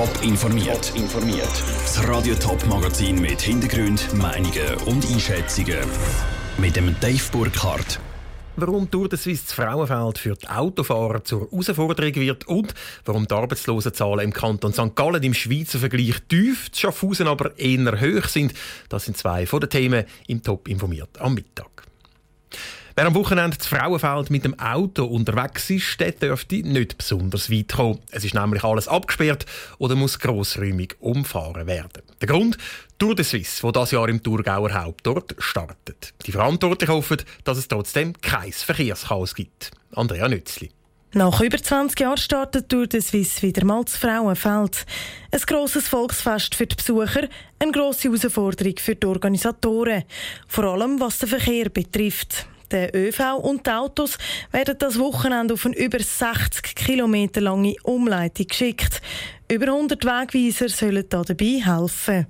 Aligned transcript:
Top 0.00 0.22
informiert. 0.22 0.92
informiert. 0.96 1.62
Das 1.82 2.08
Radio 2.08 2.34
Top 2.34 2.66
Magazin 2.66 3.20
mit 3.20 3.38
Hintergrund, 3.42 4.10
Meinungen 4.14 4.74
und 4.86 5.04
Einschätzungen 5.04 5.76
mit 6.56 6.74
dem 6.74 6.98
Dave 7.00 7.22
Burkhardt. 7.30 8.00
Warum 8.56 8.90
Tour 8.90 9.10
de 9.10 9.18
Suisse 9.18 9.42
das 9.44 9.52
Frauenfeld 9.52 10.16
für 10.16 10.36
die 10.36 10.48
Autofahrer 10.48 11.22
zur 11.22 11.50
Herausforderung 11.50 12.14
wird 12.14 12.48
und 12.48 12.72
warum 13.04 13.28
die 13.28 13.34
Arbeitslosenzahlen 13.34 14.24
im 14.24 14.32
Kanton 14.32 14.72
St. 14.72 14.96
Gallen 14.96 15.22
im 15.22 15.34
Schweizer 15.34 15.78
Vergleich 15.78 16.16
tief, 16.30 16.70
die 16.70 16.78
Schaffhausen 16.78 17.28
aber 17.28 17.58
eher 17.58 18.00
hoch 18.00 18.24
sind, 18.24 18.54
das 18.88 19.04
sind 19.04 19.18
zwei 19.18 19.44
von 19.44 19.60
den 19.60 19.68
Themen 19.68 20.06
im 20.28 20.42
Top 20.42 20.66
informiert 20.66 21.10
am 21.20 21.34
Mittag. 21.34 21.84
Wer 23.00 23.06
am 23.06 23.14
Wochenende 23.14 23.56
das 23.56 23.66
Frauenfeld 23.66 24.28
mit 24.28 24.44
dem 24.44 24.60
Auto 24.60 25.06
unterwegs 25.06 25.70
ist, 25.70 25.98
der 26.00 26.12
dürfte 26.12 26.56
nicht 26.56 26.98
besonders 26.98 27.50
weit 27.50 27.72
kommen. 27.72 27.98
Es 28.10 28.26
ist 28.26 28.34
nämlich 28.34 28.62
alles 28.62 28.88
abgesperrt 28.88 29.46
oder 29.78 29.94
muss 29.94 30.18
grossräumig 30.18 30.96
umfahren 31.00 31.66
werden. 31.66 32.02
Der 32.20 32.28
Grund? 32.28 32.58
Tour 32.98 33.14
de 33.14 33.24
Suisse, 33.24 33.62
wo 33.62 33.70
das 33.70 33.92
Jahr 33.92 34.06
im 34.10 34.22
Thurgauer 34.22 34.74
Hauptort 34.74 35.34
startet. 35.38 36.12
Die 36.26 36.32
Verantwortlichen 36.32 36.92
hoffen, 36.92 37.22
dass 37.44 37.56
es 37.56 37.68
trotzdem 37.68 38.12
kein 38.20 38.52
Verkehrschaos 38.52 39.34
gibt. 39.34 39.70
Andrea 39.94 40.28
Nützli. 40.28 40.70
Nach 41.14 41.40
über 41.40 41.56
20 41.56 41.98
Jahren 42.00 42.18
startet 42.18 42.68
Tour 42.68 42.86
de 42.86 43.00
Suisse 43.00 43.40
wieder 43.40 43.64
mal 43.64 43.82
das 43.82 43.96
Frauenfeld. 43.96 44.84
Ein 45.30 45.40
grosses 45.46 45.88
Volksfest 45.88 46.54
für 46.54 46.66
die 46.66 46.76
Besucher, 46.76 47.28
eine 47.60 47.72
grosse 47.72 48.08
Herausforderung 48.08 48.74
für 48.76 48.94
die 48.94 49.06
Organisatoren. 49.06 50.04
Vor 50.46 50.64
allem 50.64 51.00
was 51.00 51.16
den 51.16 51.30
Verkehr 51.30 51.70
betrifft. 51.70 52.46
Der 52.70 52.94
ÖV 52.94 53.38
und 53.42 53.66
die 53.66 53.70
Autos 53.70 54.16
werden 54.52 54.76
das 54.78 54.98
Wochenende 54.98 55.54
auf 55.54 55.66
eine 55.66 55.76
über 55.76 55.98
60 55.98 56.74
Kilometer 56.76 57.40
lange 57.40 57.74
Umleitung 57.82 58.46
geschickt. 58.46 59.02
Über 59.50 59.66
100 59.66 60.04
Wegweiser 60.04 60.68
sollen 60.68 61.04
da 61.08 61.22
dabei 61.22 61.60
helfen. 61.64 62.26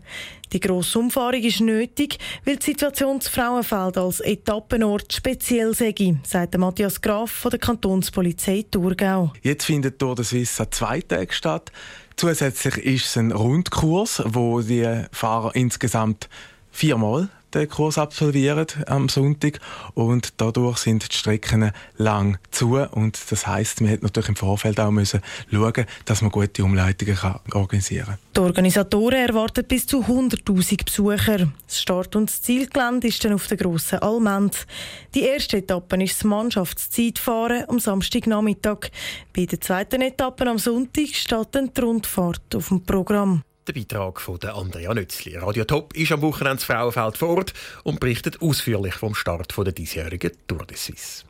Die 0.52 0.58
grosse 0.58 0.98
Umfahrung 0.98 1.42
ist 1.42 1.60
nötig, 1.60 2.19
weil 2.44 2.56
die 2.56 2.64
Situation 2.64 3.19
des 3.19 3.28
Frauenfeld 3.28 3.98
als 3.98 4.20
Etappenort 4.20 5.12
speziell 5.12 5.74
sei, 5.74 5.94
sagt 6.24 6.56
Matthias 6.56 7.00
Graf 7.00 7.30
von 7.30 7.50
der 7.50 7.60
Kantonspolizei 7.60 8.64
Thurgau. 8.70 9.32
Jetzt 9.42 9.66
findet 9.66 9.98
Tour 9.98 10.16
de 10.16 10.25
Suisse 10.25 10.62
an 10.62 10.72
zwei 10.72 11.02
Tagen 11.02 11.30
statt. 11.30 11.70
Zusätzlich 12.16 12.78
ist 12.78 13.06
es 13.06 13.16
ein 13.16 13.32
Rundkurs, 13.32 14.22
wo 14.27 14.60
die 14.60 15.04
Fahrer 15.12 15.54
insgesamt 15.54 16.28
viermal 16.72 17.28
den 17.55 17.69
Kurs 17.69 17.98
absolvieren 17.98 18.67
am 18.87 19.09
Sonntag 19.09 19.61
und 19.95 20.34
dadurch 20.37 20.79
sind 20.79 21.12
die 21.12 21.17
Strecken 21.17 21.73
lang 21.97 22.39
zu 22.51 22.77
und 22.77 23.19
das 23.31 23.47
heißt, 23.47 23.81
man 23.81 23.91
hat 23.91 24.03
natürlich 24.03 24.29
im 24.29 24.37
Vorfeld 24.37 24.79
auch 24.81 24.91
müssen 24.91 25.20
schauen, 25.51 25.87
dass 26.05 26.23
man 26.23 26.31
gute 26.31 26.65
Umleitungen 26.65 27.17
kann 27.17 27.41
organisieren 27.53 28.06
kann. 28.06 28.19
Die 28.37 28.41
Organisatoren 28.41 29.27
erwarten 29.28 29.65
bis 29.65 29.87
zu 29.87 30.03
100'000 30.03 30.84
Besucher. 30.84 31.48
Das 31.67 31.81
Start- 31.81 32.17
und 32.17 32.31
Zielgelände 32.31 33.09
ist 33.09 33.25
dann 33.25 33.33
auf 33.33 33.47
der 33.47 33.56
grossen 33.56 33.98
Almend. 33.98 34.67
Die 35.15 35.23
erste 35.23 35.59
Etappe 35.59 36.03
ist 36.03 36.17
das 36.17 36.25
Mannschaftszeitfahren 36.25 37.65
am 37.69 37.81
Samstagnachmittag. 37.81 38.91
Bei 39.34 39.47
der 39.47 39.61
zweiten 39.61 40.03
Etappe 40.03 40.48
am 40.48 40.59
Sonntag 40.59 41.09
steht 41.09 41.48
dann 41.53 41.73
die 41.75 41.81
Rundfahrt 41.81 42.55
auf 42.55 42.69
dem 42.69 42.83
Programm. 42.84 43.43
Der 43.70 43.78
Beitrag 43.82 44.20
von 44.20 44.36
Andrea 44.42 44.92
Nützli. 44.92 45.36
Radio 45.36 45.62
Top 45.64 45.94
ist 45.94 46.10
am 46.10 46.22
Wochenende 46.22 46.56
das 46.56 46.64
Frauenfeld 46.64 47.16
vor 47.16 47.36
Ort 47.36 47.52
und 47.84 48.00
berichtet 48.00 48.42
ausführlich 48.42 48.94
vom 48.94 49.14
Start 49.14 49.56
der 49.56 49.70
diesjährigen 49.70 50.32
Tour 50.48 50.66
de 50.66 50.76
Suisse. 50.76 51.22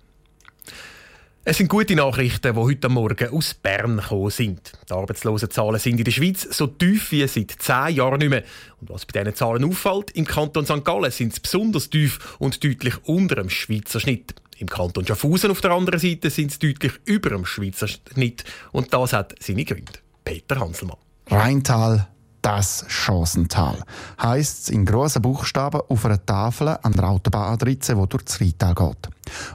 Es 1.44 1.58
sind 1.58 1.68
gute 1.68 1.94
Nachrichten, 1.94 2.54
die 2.54 2.58
heute 2.58 2.88
Morgen 2.88 3.28
aus 3.28 3.52
Bern 3.52 3.98
gekommen 3.98 4.30
sind. 4.30 4.72
Die 4.88 4.92
Arbeitslosenzahlen 4.94 5.78
sind 5.78 5.98
in 5.98 6.04
der 6.04 6.12
Schweiz 6.12 6.48
so 6.50 6.66
tief 6.66 7.12
wie 7.12 7.28
seit 7.28 7.50
zehn 7.58 7.96
Jahren 7.96 8.20
nicht 8.20 8.30
mehr. 8.30 8.44
Und 8.80 8.88
was 8.88 9.04
bei 9.04 9.20
diesen 9.20 9.36
Zahlen 9.36 9.64
auffällt, 9.66 10.12
im 10.12 10.24
Kanton 10.24 10.64
St. 10.64 10.82
Gallen 10.82 11.10
sind 11.10 11.34
sie 11.34 11.40
besonders 11.42 11.90
tief 11.90 12.38
und 12.38 12.64
deutlich 12.64 12.94
unter 13.04 13.34
dem 13.34 13.50
Schweizer 13.50 14.00
Schnitt. 14.00 14.34
Im 14.56 14.70
Kanton 14.70 15.06
Schaffhausen 15.06 15.50
auf 15.50 15.60
der 15.60 15.72
anderen 15.72 16.00
Seite 16.00 16.30
sind 16.30 16.52
sie 16.52 16.72
deutlich 16.72 16.94
über 17.04 17.28
dem 17.28 17.44
Schweizer 17.44 17.86
Schnitt. 17.86 18.44
Und 18.72 18.94
das 18.94 19.12
hat 19.12 19.34
seine 19.40 19.66
Gründe. 19.66 19.92
Peter 20.24 20.58
Hanselmann. 20.58 20.96
Rheintal 21.26 22.08
das 22.42 22.84
Chancental. 22.88 23.82
Heißt 24.22 24.62
es 24.62 24.68
in 24.68 24.84
grossen 24.84 25.22
Buchstaben 25.22 25.80
auf 25.88 26.04
einer 26.04 26.24
Tafel 26.24 26.76
an 26.82 26.92
der 26.92 27.08
Autobahn 27.08 27.58
A13, 27.58 28.00
die 28.00 28.08
durch 28.08 28.24
das 28.24 28.40
Rheintal 28.40 28.74
geht. 28.74 29.08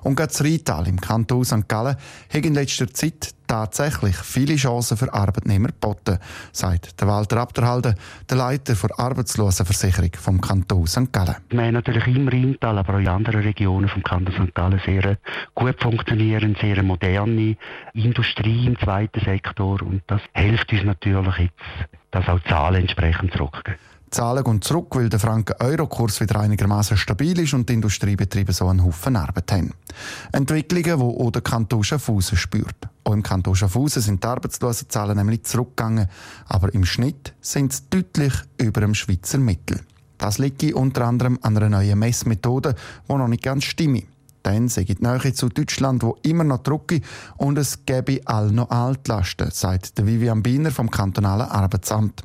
Und 0.03 0.15
gerade 0.15 0.31
das 0.31 0.43
Rheintal 0.43 0.87
im 0.87 0.99
Kanton 0.99 1.43
St. 1.43 1.67
Gallen 1.67 1.95
hat 2.33 2.45
in 2.45 2.53
letzter 2.53 2.91
Zeit 2.93 3.33
tatsächlich 3.47 4.15
viele 4.15 4.55
Chancen 4.55 4.97
für 4.97 5.13
Arbeitnehmer 5.13 5.67
geboten, 5.67 6.17
sagt 6.51 6.99
der 6.99 7.07
Walter 7.07 7.37
Abderhalde, 7.37 7.95
der 8.29 8.37
Leiter 8.37 8.73
der 8.73 8.99
Arbeitslosenversicherung 8.99 10.11
vom 10.19 10.41
Kanton 10.41 10.87
St. 10.87 11.11
Gallen. 11.11 11.35
Wir 11.49 11.61
haben 11.61 11.73
natürlich 11.73 12.07
im 12.07 12.27
Rheintal, 12.27 12.77
aber 12.77 12.95
auch 12.95 12.99
in 12.99 13.07
anderen 13.07 13.41
Regionen 13.41 13.89
vom 13.89 14.03
Kanton 14.03 14.33
St. 14.33 14.55
Gallen 14.55 14.81
sehr 14.85 15.17
gut 15.53 15.81
funktionieren, 15.81 16.55
sehr 16.59 16.81
moderne 16.83 17.57
Industrie 17.93 18.65
im 18.65 18.79
zweiten 18.79 19.23
Sektor 19.23 19.81
und 19.81 20.01
das 20.07 20.21
hilft 20.33 20.71
uns 20.71 20.83
natürlich 20.83 21.37
jetzt 21.37 21.89
dass 22.15 22.29
auch 22.29 22.39
die 22.39 22.49
Zahlen 22.49 22.81
entsprechend 22.81 23.33
zurückgehen. 23.33 23.77
Die 24.05 24.11
Zahlen 24.11 24.43
gehen 24.43 24.61
zurück, 24.61 24.95
weil 24.95 25.09
der 25.09 25.19
Franken-Euro-Kurs 25.19 26.21
wieder 26.21 26.39
einigermaßen 26.39 26.95
stabil 26.95 27.37
ist 27.39 27.53
und 27.53 27.67
die 27.67 27.73
Industriebetriebe 27.73 28.53
so 28.53 28.67
einen 28.67 28.85
Haufen 28.85 29.17
Arbeit 29.17 29.51
haben. 29.51 29.73
Entwicklungen, 30.31 30.99
die 30.99 31.23
auch 31.23 31.31
der 31.31 31.41
Kanton 31.41 31.83
Schaffhausen 31.83 32.37
spürt. 32.37 32.75
Auch 33.03 33.13
im 33.13 33.21
Kanton 33.21 33.55
Schaffhausen 33.55 34.01
sind 34.01 34.23
die 34.23 34.27
Arbeitslosenzahlen 34.27 35.17
nämlich 35.17 35.43
zurückgegangen, 35.43 36.07
aber 36.47 36.73
im 36.73 36.85
Schnitt 36.85 37.33
sind 37.41 37.73
sie 37.73 37.81
deutlich 37.89 38.33
über 38.57 38.81
dem 38.81 38.95
Schweizer 38.95 39.37
Mittel. 39.37 39.81
Das 40.17 40.37
liegt 40.37 40.63
unter 40.73 41.05
anderem 41.05 41.37
an 41.41 41.57
einer 41.57 41.69
neuen 41.69 41.99
Messmethode, 41.99 42.75
die 43.09 43.13
noch 43.13 43.27
nicht 43.27 43.43
ganz 43.43 43.65
stimmt. 43.65 44.05
Dann 44.45 44.67
sei 44.67 44.83
die 44.83 44.95
Nähe 44.99 45.33
zu 45.33 45.49
Deutschland, 45.49 46.03
wo 46.03 46.17
immer 46.21 46.43
noch 46.43 46.59
drücke 46.61 47.01
und 47.37 47.57
es 47.57 47.83
gäbe 47.87 48.21
all 48.25 48.51
noch 48.51 48.69
Altlasten, 48.69 49.49
sagt 49.49 49.97
der 49.97 50.05
Vivian 50.05 50.43
Biener 50.43 50.69
vom 50.69 50.91
kantonalen 50.91 51.47
Arbeitsamt. 51.47 52.23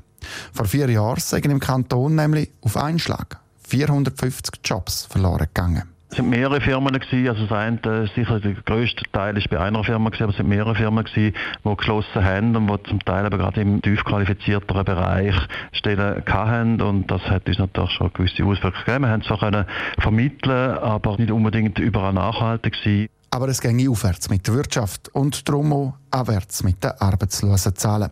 Vor 0.52 0.66
vier 0.66 0.90
Jahren 0.90 1.18
seien 1.18 1.50
im 1.50 1.60
Kanton 1.60 2.16
nämlich 2.16 2.50
auf 2.60 2.76
einen 2.76 2.98
Schlag 2.98 3.40
450 3.68 4.60
Jobs 4.62 5.06
verloren 5.06 5.46
gegangen. 5.46 5.89
Es 6.10 6.16
sind 6.16 6.28
mehrere 6.28 6.60
Firmen 6.60 6.92
gewesen, 6.92 7.28
also 7.28 7.46
das 7.46 7.56
eine, 7.56 7.78
äh, 7.84 8.08
sicher 8.16 8.40
der 8.40 8.54
grösste 8.54 9.04
Teil 9.12 9.38
ist 9.38 9.48
bei 9.48 9.60
einer 9.60 9.84
Firma 9.84 10.10
gewesen, 10.10 10.24
aber 10.24 10.32
es 10.32 10.38
sind 10.38 10.48
mehrere 10.48 10.74
Firmen 10.74 11.04
gewesen, 11.04 11.36
die 11.64 11.76
geschlossen 11.76 12.24
haben 12.24 12.56
und 12.56 12.66
die 12.66 12.90
zum 12.90 12.98
Teil 13.04 13.26
aber 13.26 13.38
gerade 13.38 13.60
im 13.60 13.80
tief 13.80 14.02
qualifizierteren 14.02 14.84
Bereich 14.84 15.36
Stellen 15.70 16.24
hatten 16.26 16.82
und 16.82 17.08
das 17.08 17.22
hat 17.22 17.46
uns 17.46 17.58
natürlich 17.58 17.92
schon 17.92 18.12
gewisse 18.12 18.44
Auswirkungen 18.44 18.84
gegeben. 18.84 19.04
Wir 19.04 19.10
haben 19.10 19.20
es 19.20 19.26
zwar 19.28 19.38
können 19.38 19.64
vermitteln, 20.00 20.78
aber 20.78 21.16
nicht 21.16 21.30
unbedingt 21.30 21.78
überall 21.78 22.12
nachhaltig 22.12 22.74
sein. 22.82 23.06
Aber 23.30 23.46
es 23.46 23.60
ging 23.60 23.88
aufwärts 23.88 24.28
mit 24.30 24.44
der 24.48 24.54
Wirtschaft 24.54 25.10
und 25.10 25.48
darum 25.48 25.72
auch 25.72 25.94
abwärts 26.10 26.64
mit 26.64 26.82
den 26.82 26.90
Arbeitslosenzahlen. 26.98 28.10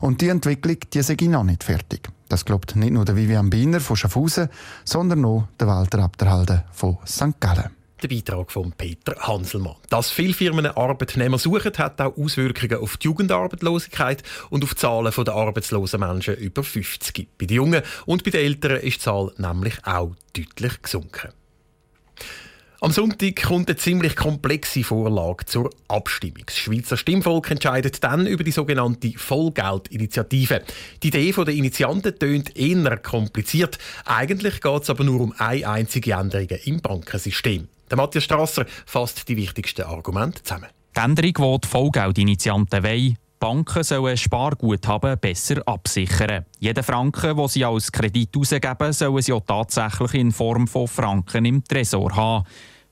Und 0.00 0.20
die 0.20 0.28
Entwicklung, 0.28 0.76
die 0.92 1.00
sei 1.00 1.16
noch 1.22 1.44
nicht 1.44 1.64
fertig. 1.64 2.10
Das 2.28 2.44
glaubt 2.44 2.76
nicht 2.76 2.92
nur 2.92 3.04
der 3.04 3.16
Vivian 3.16 3.50
Biener 3.50 3.80
von 3.80 3.96
Schaffhausen, 3.96 4.48
sondern 4.84 5.24
auch 5.24 5.48
der 5.58 5.66
Walter 5.66 6.00
Abderhalde 6.00 6.64
von 6.72 6.98
St. 7.06 7.40
Gallen. 7.40 7.70
Der 8.02 8.08
Beitrag 8.08 8.52
von 8.52 8.72
Peter 8.72 9.16
Hanselmann. 9.18 9.74
Dass 9.88 10.10
viele 10.10 10.32
Firmen 10.32 10.66
Arbeitnehmer 10.66 11.38
suchen, 11.38 11.72
hat 11.78 12.00
auch 12.00 12.16
Auswirkungen 12.16 12.80
auf 12.80 12.96
die 12.96 13.06
Jugendarbeitslosigkeit 13.06 14.22
und 14.50 14.62
auf 14.62 14.74
die 14.74 14.80
Zahlen 14.80 15.12
der 15.16 15.34
arbeitslosen 15.34 15.98
Menschen 15.98 16.36
über 16.36 16.62
50. 16.62 17.28
Bei 17.36 17.46
den 17.46 17.56
Jungen 17.56 17.82
und 18.06 18.22
bei 18.22 18.30
den 18.30 18.44
Älteren 18.44 18.76
ist 18.76 18.98
die 18.98 19.00
Zahl 19.00 19.32
nämlich 19.38 19.84
auch 19.84 20.14
deutlich 20.32 20.80
gesunken. 20.82 21.32
Am 22.80 22.92
Sonntag 22.92 23.42
kommt 23.42 23.68
eine 23.68 23.76
ziemlich 23.76 24.14
komplexe 24.14 24.84
Vorlage 24.84 25.44
zur 25.46 25.68
Abstimmung. 25.88 26.44
Das 26.46 26.56
Schweizer 26.56 26.96
Stimmvolk 26.96 27.50
entscheidet 27.50 28.04
dann 28.04 28.28
über 28.28 28.44
die 28.44 28.52
sogenannte 28.52 29.14
Vollgeldinitiative. 29.16 30.62
Die 31.02 31.08
Idee 31.08 31.32
der 31.32 31.54
Initianten 31.54 32.16
tönt 32.16 32.56
eher 32.56 32.96
kompliziert. 32.98 33.78
Eigentlich 34.04 34.60
geht 34.60 34.82
es 34.82 34.90
aber 34.90 35.02
nur 35.02 35.22
um 35.22 35.34
eine 35.38 35.68
einzige 35.68 36.12
Änderung 36.12 36.46
im 36.66 36.80
Bankensystem. 36.80 37.66
Der 37.90 37.96
Matthias 37.96 38.22
Strasser 38.22 38.64
fasst 38.86 39.28
die 39.28 39.36
wichtigsten 39.36 39.82
Argumente 39.82 40.44
zusammen. 40.44 40.68
Die 40.94 41.00
Änderung, 41.00 41.32
die 41.32 41.60
die 41.60 41.68
Vollgeldinitianten 41.68 42.84
wollen, 42.84 43.16
Banken 43.40 43.84
sollen 43.84 44.16
Sparguthaben 44.16 45.18
besser 45.18 45.62
absichern. 45.66 46.44
Jeden 46.58 46.82
Franken, 46.82 47.36
den 47.36 47.48
sie 47.48 47.64
als 47.64 47.92
Kredit 47.92 48.36
ausgeben, 48.36 48.92
sollen 48.92 49.22
sie 49.22 49.32
auch 49.32 49.44
tatsächlich 49.46 50.14
in 50.14 50.32
Form 50.32 50.66
von 50.66 50.88
Franken 50.88 51.44
im 51.44 51.62
Tresor 51.62 52.16
haben. 52.16 52.44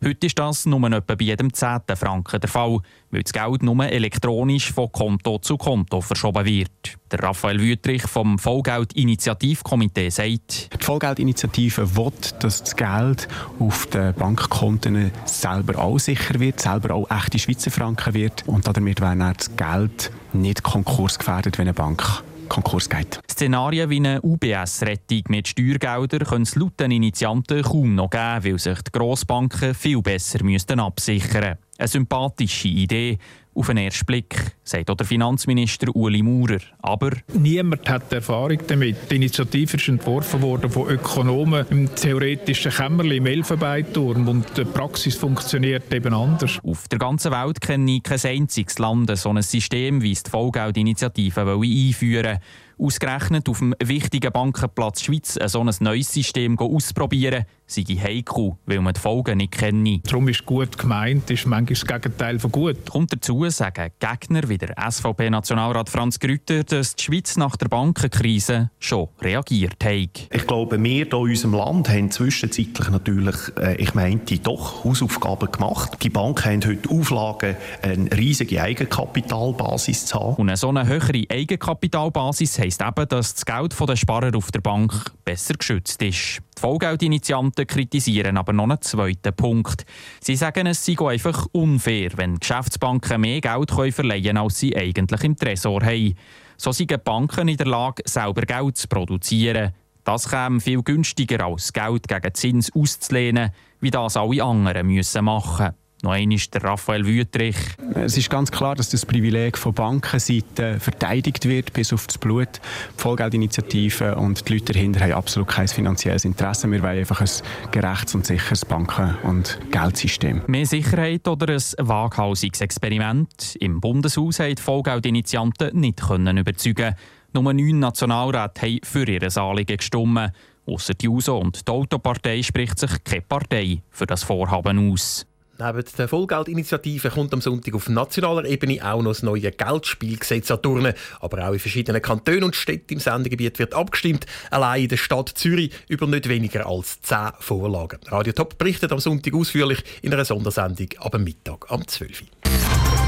Heute 0.04 0.26
ist 0.26 0.38
das 0.38 0.66
nur 0.66 0.84
etwa 0.92 1.14
bei 1.14 1.24
jedem 1.24 1.54
zehnten 1.54 1.96
Franken 1.96 2.38
der 2.38 2.50
Fall, 2.50 2.80
weil 3.10 3.22
das 3.22 3.32
Geld 3.32 3.62
nur 3.62 3.82
elektronisch 3.82 4.70
von 4.70 4.92
Konto 4.92 5.38
zu 5.38 5.56
Konto 5.56 6.02
verschoben 6.02 6.44
wird. 6.44 6.98
Der 7.10 7.22
Raphael 7.22 7.58
Wüttrich 7.58 8.02
vom 8.02 8.38
Vollgeld-Initiativkomitee 8.38 10.10
sagt, 10.10 10.68
Die 10.80 10.84
Vollgeld-Initiative 10.84 11.96
will, 11.96 12.12
dass 12.40 12.62
das 12.62 12.76
Geld 12.76 13.26
auf 13.58 13.86
den 13.86 14.12
Bankkonten 14.12 15.12
selber 15.24 15.78
auch 15.78 15.98
sicher 15.98 16.40
wird, 16.40 16.60
selber 16.60 16.94
auch 16.94 17.10
echte 17.10 17.38
Schweizer 17.38 17.70
Franken 17.70 18.12
wird 18.12 18.46
und 18.46 18.66
damit 18.66 19.00
wäre 19.00 19.34
das 19.34 19.56
Geld 19.56 20.12
nicht 20.34 20.62
konkursgefährdet, 20.62 21.56
wenn 21.56 21.68
eine 21.68 21.74
Bank 21.74 22.22
Konkurs 22.48 22.88
geht. 22.88 23.20
Szenarien 23.30 23.90
wie 23.90 23.96
eine 23.96 24.22
UBS-Rettung 24.22 25.22
mit 25.28 25.48
Steuergeldern 25.48 26.26
können 26.26 26.42
es 26.42 26.54
laut 26.54 26.78
den 26.80 26.90
Initianten 26.90 27.62
kaum 27.62 27.94
noch 27.94 28.10
geben, 28.10 28.44
weil 28.44 28.58
sich 28.58 28.82
die 28.82 28.92
Grossbanken 28.92 29.74
viel 29.74 30.02
besser 30.02 30.40
absichern 30.40 30.46
müssten. 30.46 31.58
Eine 31.78 31.88
sympathische 31.88 32.68
Idee 32.68 33.18
auf 33.56 33.66
den 33.68 33.78
ersten 33.78 34.04
Blick, 34.04 34.56
sagt 34.64 34.90
auch 34.90 34.96
der 34.96 35.06
Finanzminister 35.06 35.94
Uli 35.96 36.22
Maurer. 36.22 36.60
Aber 36.82 37.10
niemand 37.32 37.88
hat 37.88 38.12
Erfahrung 38.12 38.58
damit. 38.66 39.10
Die 39.10 39.16
Initiative 39.16 39.76
ist 39.76 39.88
entworfen 39.88 40.42
worden 40.42 40.70
von 40.70 40.88
Ökonomen 40.88 41.66
im 41.70 41.94
theoretischen 41.94 42.72
Kämmerli 42.72 43.16
im 43.16 43.26
Elfenbeinturm 43.26 44.28
und 44.28 44.56
die 44.56 44.64
Praxis 44.64 45.16
funktioniert 45.16 45.92
eben 45.92 46.12
anders. 46.12 46.58
Auf 46.62 46.88
der 46.88 46.98
ganzen 46.98 47.32
Welt 47.32 47.60
kenne 47.60 47.96
ich 47.96 48.02
kein 48.02 48.20
einziges 48.22 48.78
Land 48.78 49.16
so 49.16 49.30
ein 49.30 49.42
System, 49.42 50.02
wie 50.02 50.12
es 50.12 50.22
die 50.22 50.30
Vollgeldinitiative 50.30 51.40
einführen 51.40 52.24
will. 52.24 52.40
Ausgerechnet 52.78 53.48
auf 53.48 53.60
dem 53.60 53.74
wichtigen 53.82 54.30
Bankenplatz 54.30 55.02
Schweiz 55.02 55.38
ein 55.38 55.48
so 55.48 55.64
ein 55.64 55.72
neues 55.80 56.12
System 56.12 56.58
ausprobieren, 56.58 57.46
sei 57.66 57.84
heikel, 57.84 58.58
weil 58.66 58.80
man 58.82 58.92
die 58.92 59.00
Folgen 59.00 59.38
nicht 59.38 59.52
kenne. 59.52 60.00
Darum 60.04 60.28
ist 60.28 60.44
gut 60.44 60.76
gemeint, 60.76 61.30
ist 61.30 61.46
manchmal 61.46 61.74
das 61.74 61.86
Gegenteil 61.86 62.38
von 62.38 62.52
gut. 62.52 62.90
Kommt 62.90 63.14
dazu, 63.14 63.45
sagen 63.50 63.90
Gegner 63.98 64.48
wie 64.48 64.58
der 64.58 64.74
SVP-Nationalrat 64.90 65.88
Franz 65.88 66.18
Grütter, 66.18 66.64
dass 66.64 66.96
die 66.96 67.04
Schweiz 67.04 67.36
nach 67.36 67.56
der 67.56 67.68
Bankenkrise 67.68 68.70
schon 68.78 69.08
reagiert 69.20 69.84
hat. 69.84 70.28
Ich 70.32 70.46
glaube, 70.46 70.82
wir 70.82 70.90
hier 70.90 71.06
in 71.06 71.12
unserem 71.12 71.54
Land 71.54 71.88
haben 71.88 72.10
zwischenzeitlich 72.10 72.88
natürlich, 72.90 73.36
äh, 73.58 73.76
ich 73.76 73.94
meinte, 73.94 74.38
doch 74.38 74.84
Hausaufgaben 74.84 75.50
gemacht. 75.50 75.98
Die 76.02 76.10
Banken 76.10 76.44
haben 76.44 76.64
heute 76.66 76.88
Auflagen, 76.90 77.56
eine 77.82 78.10
riesige 78.12 78.62
Eigenkapitalbasis 78.62 80.06
zu 80.06 80.20
haben. 80.20 80.34
Und 80.36 80.48
eine 80.48 80.56
so 80.56 80.68
eine 80.68 80.86
höhere 80.86 81.24
Eigenkapitalbasis 81.28 82.58
heisst 82.58 82.82
eben, 82.82 83.08
dass 83.08 83.34
das 83.34 83.44
Geld 83.44 83.74
der 83.78 83.96
Sparer 83.96 84.36
auf 84.36 84.50
der 84.50 84.60
Bank 84.60 85.12
besser 85.24 85.54
geschützt 85.54 86.02
ist. 86.02 86.42
Die 86.56 86.62
Vollgeldinitianten 86.62 87.66
kritisieren 87.66 88.38
aber 88.38 88.54
noch 88.54 88.64
einen 88.64 88.80
zweiten 88.80 89.34
Punkt. 89.34 89.84
Sie 90.20 90.36
sagen, 90.36 90.66
es 90.66 90.84
sei 90.84 90.96
einfach 90.98 91.46
unfair, 91.52 92.12
wenn 92.16 92.38
Geschäftsbanken 92.38 93.20
mehr 93.20 93.42
Geld 93.42 93.70
verleihen 93.70 94.24
können, 94.24 94.38
als 94.38 94.58
sie 94.58 94.74
eigentlich 94.74 95.22
im 95.22 95.36
Tresor 95.36 95.82
haben. 95.82 96.14
So 96.56 96.72
die 96.72 96.86
Banken 96.86 97.48
in 97.48 97.58
der 97.58 97.66
Lage, 97.66 98.02
selber 98.06 98.42
Geld 98.42 98.78
zu 98.78 98.88
produzieren. 98.88 99.74
Das 100.04 100.30
käme 100.30 100.60
viel 100.60 100.82
günstiger 100.82 101.44
als 101.44 101.72
Geld 101.72 102.08
gegen 102.08 102.34
Zins 102.34 102.72
auszulehnen, 102.74 103.50
wie 103.80 103.90
das 103.90 104.16
alle 104.16 104.42
anderen 104.42 104.86
müssen 104.86 105.24
machen 105.24 105.66
müssen. 105.66 105.85
Noch 106.06 106.12
einmal 106.12 106.38
der 106.38 106.62
Raphael 106.62 107.04
Wüttrich. 107.04 107.56
Es 107.96 108.16
ist 108.16 108.30
ganz 108.30 108.52
klar, 108.52 108.76
dass 108.76 108.90
das 108.90 109.04
Privileg 109.04 109.58
von 109.58 109.74
Bankenseite 109.74 110.78
verteidigt 110.78 111.48
wird 111.48 111.72
bis 111.72 111.92
auf 111.92 112.06
das 112.06 112.16
Blut. 112.16 112.60
Die 112.96 113.02
Vollgeldinitiative 113.02 114.14
und 114.14 114.48
die 114.48 114.52
Leute 114.52 114.72
dahinter 114.72 115.00
haben 115.00 115.14
absolut 115.14 115.48
kein 115.48 115.66
finanzielles 115.66 116.24
Interesse. 116.24 116.70
Wir 116.70 116.80
wollen 116.80 117.00
einfach 117.00 117.22
ein 117.22 117.72
gerechtes 117.72 118.14
und 118.14 118.24
sicheres 118.24 118.64
Banken- 118.64 119.16
und 119.24 119.58
Geldsystem. 119.72 120.42
Mehr 120.46 120.64
Sicherheit 120.64 121.26
oder 121.26 121.52
ein 121.52 121.88
waghausiges 121.88 122.60
Experiment? 122.60 123.56
Im 123.58 123.80
Bundeshaus 123.80 124.38
haben 124.38 124.54
die 124.54 124.62
Vollgeldinitianten 124.62 125.76
nicht 125.80 126.06
können 126.06 126.36
überzeugen. 126.36 126.94
Nur 127.32 127.52
neun 127.52 127.80
Nationalräte 127.80 128.60
haben 128.60 128.78
für 128.84 129.08
ihr 129.08 129.36
Anliegen 129.36 129.76
gestimmt. 129.76 130.30
Ausser 130.68 130.94
die 130.94 131.08
USO 131.08 131.38
und 131.38 131.66
die 131.66 131.72
Autopartei 131.72 132.44
spricht 132.44 132.78
sich 132.78 133.02
keine 133.02 133.22
Partei 133.22 133.82
für 133.90 134.06
das 134.06 134.22
Vorhaben 134.22 134.92
aus. 134.92 135.26
Neben 135.58 135.84
der 135.96 136.08
Vollgeldinitiative 136.08 137.08
kommt 137.08 137.32
am 137.32 137.40
Sonntag 137.40 137.74
auf 137.74 137.88
nationaler 137.88 138.44
Ebene 138.44 138.78
auch 138.84 139.00
noch 139.00 139.12
das 139.12 139.22
neue 139.22 139.50
Geldspielgesetz 139.50 140.50
an 140.50 140.60
Turnen. 140.60 140.92
Aber 141.20 141.48
auch 141.48 141.52
in 141.52 141.58
verschiedenen 141.58 142.02
Kantonen 142.02 142.44
und 142.44 142.56
Städten 142.56 142.94
im 142.94 143.00
Sendegebiet 143.00 143.58
wird 143.58 143.74
abgestimmt. 143.74 144.26
Allein 144.50 144.82
in 144.82 144.88
der 144.88 144.98
Stadt 144.98 145.30
Zürich 145.34 145.72
über 145.88 146.06
nicht 146.06 146.28
weniger 146.28 146.66
als 146.66 147.00
zehn 147.00 147.30
Vorlagen. 147.40 148.00
Radio 148.08 148.34
Top 148.34 148.58
berichtet 148.58 148.92
am 148.92 148.98
Sonntag 148.98 149.32
ausführlich 149.34 149.82
in 150.02 150.12
einer 150.12 150.26
Sondersendung 150.26 150.88
ab 150.98 151.18
Mittag 151.18 151.70
am 151.70 151.86
12 151.86 152.22
Uhr. 152.22 152.28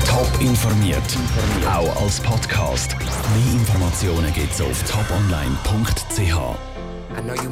Top 0.06 0.40
informiert, 0.40 1.02
auch 1.66 2.02
als 2.02 2.20
Podcast. 2.20 2.96
Mehr 2.98 3.52
Informationen 3.60 4.32
gibt 4.32 4.52
es 4.52 4.62
auf 4.62 4.82
toponline.ch. 4.84 6.58